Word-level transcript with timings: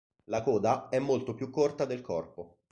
La 0.23 0.41
coda 0.41 0.89
è 0.89 0.97
molto 0.97 1.35
più 1.35 1.51
corta 1.51 1.85
del 1.85 2.01
corpo. 2.01 2.61